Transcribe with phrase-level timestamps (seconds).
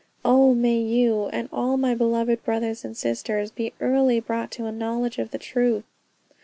[0.25, 4.71] Oh may you, and all my beloved brothers and sisters, be early brought to a
[4.71, 5.83] knowledge of the truth.